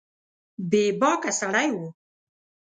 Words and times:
بې 0.69 0.83
باکه 0.99 1.31
سړی 1.39 1.69
و 1.73 1.77